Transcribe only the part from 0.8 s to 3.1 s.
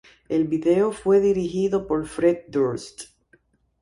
fue dirigido por Fred Durst.